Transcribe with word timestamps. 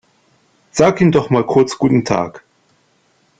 Sag 0.71 0.99
ihm 0.99 1.11
doch 1.11 1.29
mal 1.29 1.45
kurz 1.45 1.77
guten 1.77 2.03
Tag. 2.03 2.43